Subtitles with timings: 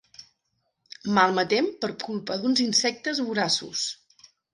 [1.17, 3.85] Malmetem per culpa d'uns insectes voraços.